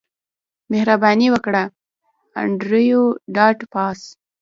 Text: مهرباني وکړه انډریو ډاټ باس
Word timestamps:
مهرباني 0.71 1.27
وکړه 1.33 1.63
انډریو 2.41 3.03
ډاټ 3.35 3.57
باس 3.71 4.01